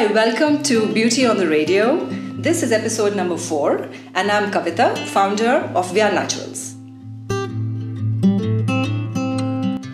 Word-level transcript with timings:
Hi, 0.00 0.06
welcome 0.06 0.62
to 0.62 0.90
Beauty 0.94 1.26
on 1.26 1.36
the 1.36 1.46
Radio. 1.46 2.06
This 2.38 2.62
is 2.62 2.72
episode 2.72 3.14
number 3.14 3.36
four, 3.36 3.86
and 4.14 4.30
I'm 4.30 4.50
Kavita, 4.50 4.96
founder 4.96 5.70
of 5.74 5.92
Vya 5.92 6.10
Naturals. 6.10 6.74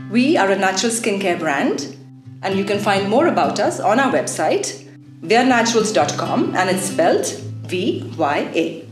We 0.09 0.37
are 0.37 0.49
a 0.53 0.57
natural 0.57 0.93
skincare 0.93 1.41
brand, 1.41 1.97
and 2.45 2.57
you 2.57 2.65
can 2.65 2.79
find 2.79 3.11
more 3.11 3.27
about 3.27 3.59
us 3.59 3.81
on 3.81 3.99
our 3.99 4.13
website, 4.13 4.89
vyanaturals.com, 5.23 6.55
and 6.55 6.71
it's 6.71 6.85
spelled 6.85 7.27
V 7.67 8.09
Y 8.17 8.51
A. 8.55 8.86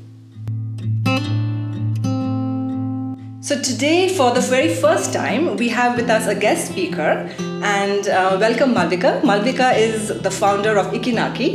So, 3.45 3.61
today, 3.61 4.09
for 4.09 4.33
the 4.33 4.41
very 4.41 4.75
first 4.75 5.13
time, 5.13 5.59
we 5.59 5.69
have 5.69 5.97
with 5.97 6.09
us 6.09 6.27
a 6.27 6.35
guest 6.35 6.69
speaker 6.69 7.29
and 7.63 8.09
uh, 8.09 8.39
welcome 8.41 8.73
Malvika. 8.73 9.21
Malvika 9.21 9.77
is 9.77 10.09
the 10.09 10.31
founder 10.31 10.79
of 10.79 10.87
Ikinaki, 10.95 11.51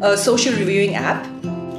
a 0.00 0.16
social 0.16 0.54
reviewing 0.54 0.94
app. 0.94 1.26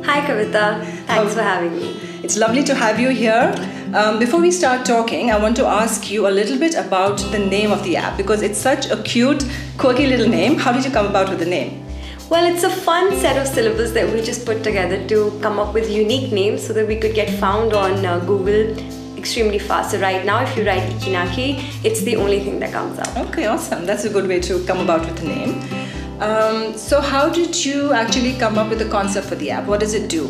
Hi, 0.05 0.21
Kavita. 0.21 0.85
Thanks 1.07 1.31
um, 1.31 1.37
for 1.37 1.41
having 1.41 1.75
me. 1.75 1.99
It's 2.21 2.37
lovely 2.37 2.63
to 2.63 2.75
have 2.75 2.99
you 2.99 3.09
here. 3.09 3.55
Um, 3.95 4.19
before 4.19 4.39
we 4.39 4.51
start 4.51 4.85
talking, 4.85 5.31
I 5.31 5.39
want 5.39 5.55
to 5.55 5.65
ask 5.65 6.11
you 6.11 6.27
a 6.27 6.33
little 6.39 6.59
bit 6.59 6.75
about 6.75 7.17
the 7.31 7.39
name 7.39 7.71
of 7.71 7.83
the 7.83 7.97
app 7.97 8.17
because 8.17 8.43
it's 8.43 8.59
such 8.59 8.91
a 8.91 9.01
cute, 9.01 9.43
quirky 9.79 10.05
little 10.05 10.29
name. 10.29 10.59
How 10.59 10.73
did 10.73 10.85
you 10.85 10.91
come 10.91 11.07
about 11.07 11.31
with 11.31 11.39
the 11.39 11.47
name? 11.47 11.83
Well, 12.29 12.45
it's 12.45 12.63
a 12.63 12.69
fun 12.69 13.19
set 13.19 13.35
of 13.35 13.47
syllables 13.47 13.93
that 13.93 14.13
we 14.13 14.21
just 14.21 14.45
put 14.45 14.63
together 14.63 15.07
to 15.07 15.39
come 15.41 15.57
up 15.57 15.73
with 15.73 15.89
unique 15.89 16.31
names 16.31 16.63
so 16.63 16.71
that 16.73 16.87
we 16.87 16.97
could 16.99 17.15
get 17.15 17.31
found 17.39 17.73
on 17.73 18.05
uh, 18.05 18.19
Google 18.19 18.75
extremely 19.25 19.57
fast. 19.57 19.91
So 19.91 19.99
right 19.99 20.23
now, 20.23 20.43
if 20.43 20.55
you 20.55 20.63
write 20.65 20.83
Ikinaki, 20.93 21.49
it's 21.83 22.01
the 22.01 22.15
only 22.15 22.39
thing 22.45 22.59
that 22.59 22.71
comes 22.71 22.99
up. 22.99 23.11
Okay, 23.29 23.47
awesome. 23.47 23.85
That's 23.85 24.05
a 24.05 24.09
good 24.09 24.27
way 24.27 24.39
to 24.41 24.63
come 24.65 24.79
about 24.79 25.01
with 25.07 25.17
the 25.17 25.25
name. 25.25 25.51
Um, 26.21 26.77
so 26.77 27.01
how 27.01 27.27
did 27.27 27.53
you 27.65 27.91
actually 27.91 28.37
come 28.37 28.59
up 28.59 28.69
with 28.69 28.79
the 28.79 28.89
concept 28.97 29.27
for 29.27 29.35
the 29.35 29.49
app? 29.49 29.65
What 29.65 29.79
does 29.79 29.95
it 29.95 30.09
do? 30.09 30.29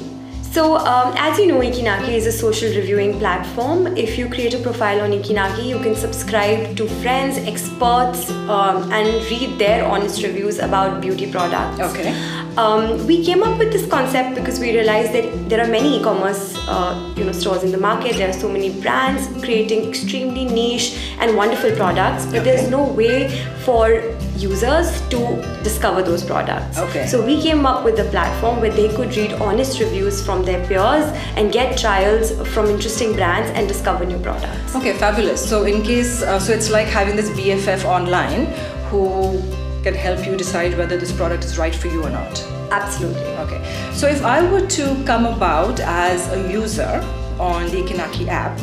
So, 0.56 0.78
um, 0.78 1.14
as 1.18 1.38
you 1.38 1.48
know, 1.48 1.60
Ikinaki 1.60 2.14
is 2.20 2.26
a 2.28 2.32
social 2.32 2.70
reviewing 2.70 3.20
platform. 3.20 3.88
If 3.98 4.18
you 4.18 4.30
create 4.30 4.54
a 4.54 4.60
profile 4.60 5.02
on 5.02 5.12
Ikinaki, 5.12 5.66
you 5.68 5.80
can 5.80 5.96
subscribe 5.96 6.78
to 6.78 6.88
friends, 7.02 7.38
experts, 7.40 8.32
um, 8.48 8.90
and 8.94 9.08
read 9.30 9.60
their 9.60 9.84
honest 9.84 10.24
reviews 10.24 10.60
about 10.60 11.02
beauty 11.02 11.30
products. 11.30 11.82
Okay. 11.82 12.14
Um, 12.58 13.06
we 13.06 13.24
came 13.24 13.44
up 13.44 13.60
with 13.60 13.74
this 13.74 13.86
concept 13.86 14.36
because 14.36 14.62
we 14.62 14.72
realized 14.72 15.12
that 15.12 15.50
there 15.50 15.60
are 15.60 15.68
many 15.68 16.00
e-commerce, 16.00 16.56
uh, 16.70 17.14
you 17.18 17.26
know, 17.26 17.34
stores 17.34 17.64
in 17.64 17.72
the 17.72 17.78
market. 17.78 18.16
There 18.16 18.30
are 18.30 18.34
so 18.34 18.48
many 18.48 18.70
brands 18.82 19.28
creating 19.44 19.90
extremely 19.90 20.46
niche 20.46 20.98
and 21.20 21.36
wonderful 21.36 21.72
products, 21.76 22.26
but 22.26 22.36
okay. 22.36 22.44
there's 22.46 22.70
no 22.70 22.86
way 22.86 23.46
for 23.66 24.02
users 24.38 25.02
to 25.10 25.20
discover 25.64 26.02
those 26.02 26.24
products. 26.24 26.78
Okay. 26.78 27.06
So 27.08 27.26
we 27.26 27.42
came 27.42 27.66
up 27.66 27.84
with 27.84 28.00
a 28.00 28.06
platform 28.06 28.62
where 28.62 28.72
they 28.72 28.88
could 28.96 29.14
read 29.18 29.34
honest 29.34 29.82
reviews 29.82 30.26
from 30.26 30.44
their 30.44 30.66
peers 30.66 31.12
and 31.36 31.52
get 31.52 31.78
trials 31.78 32.32
from 32.54 32.68
interesting 32.68 33.14
brands 33.14 33.52
and 33.52 33.68
discover 33.68 34.06
new 34.06 34.20
products. 34.20 34.76
Okay, 34.76 34.94
fabulous. 34.94 35.48
So 35.48 35.64
in 35.64 35.84
case, 35.84 36.22
uh, 36.22 36.40
so 36.40 36.54
it's 36.54 36.70
like 36.70 36.88
having 36.88 37.18
this 37.18 37.30
BFF 37.32 37.84
online 37.84 38.46
who 38.90 39.42
can 39.86 39.94
help 39.94 40.26
you 40.26 40.36
decide 40.36 40.76
whether 40.80 40.98
this 40.98 41.12
product 41.12 41.46
is 41.46 41.60
right 41.60 41.76
for 41.76 41.88
you 41.88 42.04
or 42.04 42.10
not. 42.10 42.42
Absolutely. 42.72 43.30
Okay. 43.44 43.62
So 43.94 44.08
if 44.08 44.24
I 44.24 44.42
were 44.52 44.66
to 44.80 45.04
come 45.06 45.28
about 45.28 45.80
as 45.80 46.28
a 46.34 46.52
user 46.52 46.94
on 47.40 47.66
the 47.70 47.84
Ikinaki 47.84 48.28
app, 48.28 48.60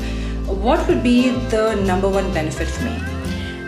what 0.67 0.87
would 0.89 1.03
be 1.03 1.31
the 1.55 1.77
number 1.87 2.09
one 2.09 2.34
benefit 2.34 2.67
for 2.67 2.84
me? 2.84 2.97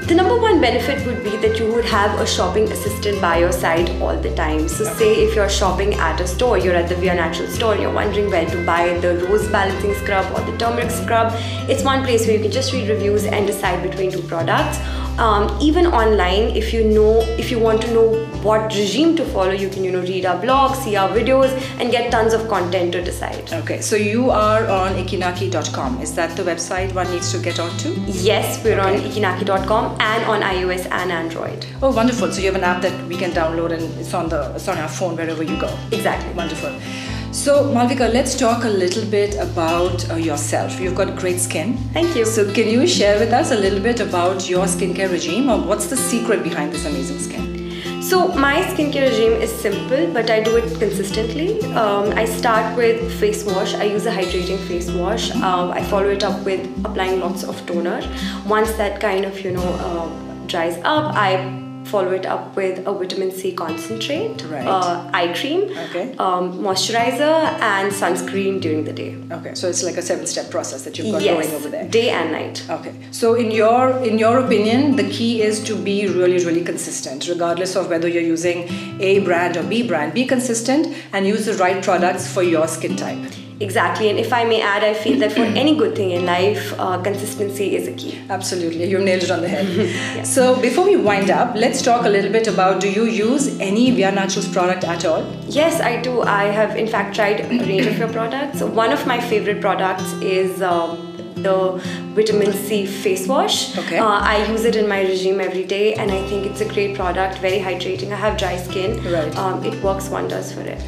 The 0.08 0.14
number 0.14 0.36
one 0.38 0.60
benefit 0.60 1.06
would 1.06 1.22
be 1.22 1.36
that 1.44 1.58
you 1.58 1.72
would 1.72 1.84
have 1.84 2.18
a 2.20 2.26
shopping 2.26 2.64
assistant 2.70 3.22
by 3.22 3.38
your 3.38 3.52
side 3.52 3.88
all 4.02 4.18
the 4.20 4.34
time. 4.34 4.68
So, 4.68 4.84
okay. 4.84 4.98
say 4.98 5.12
if 5.24 5.34
you're 5.36 5.48
shopping 5.48 5.94
at 5.94 6.20
a 6.20 6.26
store, 6.26 6.58
you're 6.58 6.74
at 6.74 6.88
the 6.90 6.96
Vya 6.96 7.14
Natural 7.14 7.48
store, 7.48 7.76
you're 7.76 7.94
wondering 8.00 8.30
where 8.30 8.44
to 8.44 8.66
buy 8.66 8.98
the 8.98 9.14
rose 9.28 9.48
balancing 9.48 9.94
scrub 9.94 10.26
or 10.34 10.42
the 10.50 10.58
turmeric 10.58 10.90
scrub, 10.90 11.32
it's 11.70 11.84
one 11.84 12.04
place 12.04 12.26
where 12.26 12.36
you 12.36 12.42
can 12.42 12.52
just 12.52 12.74
read 12.74 12.90
reviews 12.90 13.24
and 13.24 13.46
decide 13.46 13.82
between 13.88 14.10
two 14.10 14.22
products 14.22 14.78
um, 15.18 15.56
even 15.60 15.86
online 15.86 16.56
if 16.56 16.72
you 16.72 16.84
know 16.84 17.20
if 17.38 17.50
you 17.50 17.58
want 17.58 17.82
to 17.82 17.92
know 17.92 18.24
what 18.42 18.74
regime 18.74 19.16
to 19.16 19.24
follow 19.26 19.52
you 19.52 19.68
can 19.68 19.84
you 19.84 19.90
know 19.90 20.00
read 20.00 20.26
our 20.26 20.40
blog 20.40 20.74
see 20.76 20.96
our 20.96 21.08
videos 21.08 21.50
and 21.80 21.90
get 21.90 22.10
tons 22.10 22.32
of 22.32 22.48
content 22.48 22.92
to 22.92 23.02
decide. 23.02 23.52
Okay 23.52 23.80
so 23.80 23.96
you 23.96 24.30
are 24.30 24.66
on 24.66 24.92
ikinaki.com 24.94 26.00
is 26.00 26.14
that 26.14 26.36
the 26.36 26.42
website 26.42 26.92
one 26.94 27.10
needs 27.10 27.30
to 27.32 27.38
get 27.38 27.58
onto? 27.58 27.90
Yes 28.06 28.62
we're 28.64 28.80
okay. 28.80 28.96
on 28.96 29.10
ikinaki.com 29.10 29.96
and 30.00 30.24
on 30.24 30.40
ios 30.42 30.86
and 30.90 31.12
android. 31.12 31.66
Oh 31.82 31.94
wonderful. 31.94 32.30
So 32.32 32.40
you 32.40 32.46
have 32.46 32.56
an 32.56 32.64
app 32.64 32.82
that 32.82 33.06
we 33.06 33.16
can 33.16 33.30
download 33.30 33.72
and 33.72 33.82
it's 33.98 34.14
on 34.14 34.28
the 34.28 34.54
it's 34.54 34.68
on 34.68 34.78
our 34.78 34.88
phone 34.88 35.16
wherever 35.16 35.42
you 35.42 35.58
go. 35.60 35.76
Exactly. 35.92 36.32
Wonderful 36.34 36.72
so, 37.34 37.64
Malvika, 37.64 38.12
let's 38.12 38.36
talk 38.36 38.62
a 38.62 38.68
little 38.68 39.04
bit 39.10 39.34
about 39.34 40.08
uh, 40.08 40.14
yourself. 40.14 40.78
You've 40.78 40.94
got 40.94 41.16
great 41.16 41.40
skin. 41.40 41.76
Thank 41.92 42.14
you. 42.14 42.24
So, 42.24 42.44
can 42.52 42.68
you 42.68 42.86
share 42.86 43.18
with 43.18 43.32
us 43.32 43.50
a 43.50 43.56
little 43.56 43.80
bit 43.80 43.98
about 43.98 44.48
your 44.48 44.66
skincare 44.66 45.10
regime 45.10 45.50
or 45.50 45.58
what's 45.58 45.86
the 45.88 45.96
secret 45.96 46.44
behind 46.44 46.72
this 46.72 46.86
amazing 46.86 47.18
skin? 47.18 48.02
So, 48.02 48.28
my 48.28 48.62
skincare 48.62 49.10
regime 49.10 49.32
is 49.32 49.50
simple, 49.50 50.12
but 50.12 50.30
I 50.30 50.44
do 50.44 50.56
it 50.56 50.78
consistently. 50.78 51.60
Um, 51.72 52.12
I 52.12 52.24
start 52.24 52.76
with 52.76 53.12
face 53.18 53.42
wash. 53.44 53.74
I 53.74 53.84
use 53.84 54.06
a 54.06 54.12
hydrating 54.12 54.58
face 54.68 54.88
wash. 54.92 55.32
Uh, 55.32 55.70
I 55.70 55.82
follow 55.82 56.10
it 56.10 56.22
up 56.22 56.44
with 56.44 56.64
applying 56.84 57.18
lots 57.18 57.42
of 57.42 57.66
toner. 57.66 58.00
Once 58.46 58.70
that 58.74 59.00
kind 59.00 59.24
of, 59.24 59.40
you 59.40 59.50
know, 59.50 59.72
uh, 59.80 60.46
dries 60.46 60.76
up, 60.84 61.12
I 61.16 61.63
follow 61.84 62.12
it 62.12 62.26
up 62.26 62.56
with 62.56 62.86
a 62.86 62.92
vitamin 62.92 63.30
C 63.30 63.52
concentrate, 63.52 64.42
right. 64.44 64.66
uh, 64.66 65.10
eye 65.12 65.32
cream, 65.38 65.64
okay. 65.86 66.14
um, 66.18 66.58
moisturizer, 66.58 67.36
and 67.60 67.92
sunscreen 67.92 68.60
during 68.60 68.84
the 68.84 68.92
day. 68.92 69.16
Okay, 69.30 69.54
so 69.54 69.68
it's 69.68 69.82
like 69.82 69.96
a 69.96 70.02
seven-step 70.02 70.50
process 70.50 70.82
that 70.84 70.98
you've 70.98 71.12
got 71.12 71.22
yes, 71.22 71.46
going 71.46 71.54
over 71.54 71.68
there. 71.68 71.88
day 71.88 72.10
and 72.10 72.32
night. 72.32 72.64
Okay, 72.70 72.94
so 73.10 73.34
in 73.34 73.50
your 73.50 73.98
in 74.02 74.18
your 74.18 74.38
opinion, 74.38 74.96
the 74.96 75.08
key 75.10 75.42
is 75.42 75.62
to 75.64 75.76
be 75.76 76.06
really 76.08 76.44
really 76.44 76.64
consistent, 76.64 77.28
regardless 77.28 77.76
of 77.76 77.88
whether 77.88 78.08
you're 78.08 78.22
using 78.22 78.68
A 79.00 79.20
brand 79.20 79.56
or 79.56 79.62
B 79.62 79.86
brand. 79.86 80.14
Be 80.14 80.26
consistent 80.26 80.94
and 81.12 81.26
use 81.26 81.46
the 81.46 81.54
right 81.54 81.82
products 81.82 82.32
for 82.32 82.42
your 82.42 82.66
skin 82.68 82.96
type. 82.96 83.43
Exactly, 83.60 84.10
and 84.10 84.18
if 84.18 84.32
I 84.32 84.44
may 84.44 84.60
add, 84.60 84.82
I 84.82 84.94
feel 84.94 85.18
that 85.20 85.32
for 85.32 85.42
any 85.42 85.76
good 85.76 85.94
thing 85.94 86.10
in 86.10 86.26
life, 86.26 86.72
uh, 86.78 87.00
consistency 87.00 87.76
is 87.76 87.86
a 87.86 87.92
key. 87.92 88.20
Absolutely, 88.28 88.84
you 88.90 88.98
nailed 88.98 89.22
it 89.22 89.30
on 89.30 89.42
the 89.42 89.48
head. 89.48 89.66
yeah. 90.16 90.22
So, 90.24 90.60
before 90.60 90.84
we 90.84 90.96
wind 90.96 91.30
up, 91.30 91.54
let's 91.54 91.80
talk 91.80 92.04
a 92.04 92.08
little 92.08 92.32
bit 92.32 92.48
about 92.48 92.80
do 92.80 92.90
you 92.90 93.04
use 93.04 93.58
any 93.60 93.90
Vya 93.92 94.10
Naturals 94.10 94.48
product 94.48 94.82
at 94.82 95.04
all? 95.04 95.24
Yes, 95.46 95.80
I 95.80 96.00
do. 96.00 96.22
I 96.22 96.44
have, 96.44 96.76
in 96.76 96.88
fact, 96.88 97.14
tried 97.14 97.40
a 97.40 97.48
range 97.48 97.86
of 97.86 97.96
your 97.96 98.08
products. 98.08 98.60
One 98.60 98.92
of 98.92 99.06
my 99.06 99.20
favorite 99.20 99.60
products 99.60 100.12
is. 100.14 100.60
Um, 100.60 101.10
the 101.36 101.78
vitamin 102.14 102.52
C 102.52 102.86
face 102.86 103.28
wash. 103.28 103.76
Okay. 103.76 103.98
Uh, 103.98 104.06
I 104.06 104.46
use 104.50 104.64
it 104.64 104.76
in 104.76 104.88
my 104.88 105.02
regime 105.02 105.40
every 105.40 105.64
day, 105.64 105.94
and 105.94 106.10
I 106.10 106.26
think 106.26 106.46
it's 106.46 106.60
a 106.60 106.64
great 106.64 106.96
product. 106.96 107.38
Very 107.38 107.58
hydrating. 107.58 108.12
I 108.12 108.16
have 108.16 108.38
dry 108.38 108.56
skin. 108.56 109.02
Right. 109.12 109.36
Um, 109.36 109.62
it 109.64 109.82
works 109.82 110.08
wonders 110.08 110.52
for 110.52 110.60
it. 110.62 110.82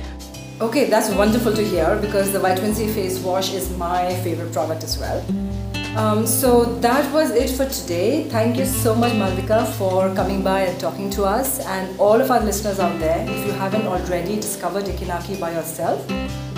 Okay, 0.59 0.89
that's 0.89 1.11
wonderful 1.11 1.53
to 1.53 1.63
hear 1.63 1.99
because 2.01 2.33
the 2.33 2.39
Vitamin 2.39 2.75
C 2.75 2.89
face 2.89 3.19
wash 3.19 3.53
is 3.53 3.69
my 3.77 4.15
favorite 4.25 4.55
product 4.55 4.85
as 4.85 4.97
well. 4.99 5.23
Um, 5.99 6.27
so 6.27 6.65
that 6.81 7.13
was 7.13 7.31
it 7.31 7.51
for 7.51 7.69
today. 7.69 8.25
Thank 8.31 8.57
you 8.57 8.65
so 8.65 8.95
much, 8.95 9.13
Malvika, 9.13 9.67
for 9.75 10.15
coming 10.15 10.43
by 10.43 10.61
and 10.61 10.81
talking 10.81 11.11
to 11.11 11.25
us. 11.25 11.61
And 11.67 12.01
all 12.01 12.19
of 12.19 12.31
our 12.31 12.41
listeners 12.41 12.79
out 12.81 12.99
there, 12.99 13.19
if 13.29 13.47
you 13.47 13.53
haven't 13.53 13.87
already 13.87 14.37
discovered 14.37 14.85
Ikinaki 14.85 15.39
by 15.39 15.53
yourself, 15.53 16.09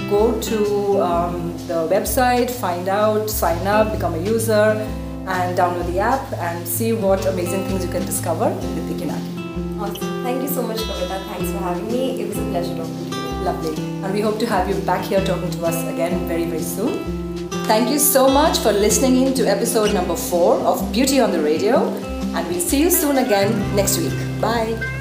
go 0.08 0.41
to 0.42 1.03
um, 1.03 1.56
the 1.66 1.88
website, 1.91 2.53
find 2.53 2.88
out, 2.88 3.28
sign 3.28 3.66
up, 3.66 3.92
become 3.92 4.14
a 4.14 4.19
user, 4.19 4.78
and 5.26 5.58
download 5.58 5.87
the 5.92 5.98
app 5.98 6.32
and 6.34 6.66
see 6.66 6.92
what 6.92 7.26
amazing 7.26 7.64
things 7.67 7.84
you 7.84 7.90
can 7.90 8.06
discover 8.06 8.49
with 8.50 8.96
Ikinaki. 8.96 9.81
Awesome. 9.81 10.22
Thank 10.22 10.43
you 10.43 10.49
so 10.49 10.62
much, 10.62 10.78
Kavita. 10.78 11.25
Thanks 11.26 11.50
for 11.50 11.58
having 11.58 11.88
me. 11.88 12.20
It 12.20 12.28
was 12.28 12.38
a 12.38 12.43
pleasure 12.43 12.76
talking 12.76 13.11
to 13.11 13.17
you. 13.17 13.27
Lovely. 13.48 13.82
And 14.04 14.12
we 14.12 14.20
hope 14.20 14.38
to 14.40 14.46
have 14.46 14.68
you 14.68 14.74
back 14.84 15.06
here 15.06 15.24
talking 15.24 15.50
to 15.52 15.64
us 15.64 15.76
again 15.88 16.28
very, 16.28 16.44
very 16.44 16.60
soon. 16.60 17.48
Thank 17.64 17.88
you 17.88 17.98
so 17.98 18.28
much 18.28 18.58
for 18.58 18.72
listening 18.72 19.22
in 19.22 19.32
to 19.34 19.48
episode 19.48 19.94
number 19.94 20.16
four 20.16 20.56
of 20.60 20.92
Beauty 20.92 21.18
on 21.18 21.32
the 21.32 21.40
Radio. 21.40 21.88
And 22.36 22.46
we'll 22.48 22.60
see 22.60 22.78
you 22.78 22.90
soon 22.90 23.16
again 23.16 23.50
next 23.74 23.96
week. 23.96 24.12
Bye. 24.38 24.97